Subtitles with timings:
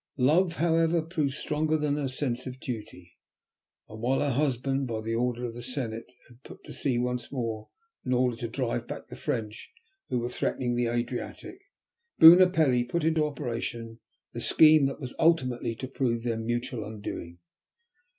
[0.17, 3.19] Love, however, proved stronger than her sense of duty,
[3.87, 7.69] and while her husband, by order of the Senate, had put to sea once more
[8.03, 9.71] in order to drive back the French,
[10.09, 11.61] who were threatening the Adriatic,
[12.19, 13.99] Bunopelli put into operation
[14.33, 17.37] the scheme that was ultimately to prove their mutual undoing.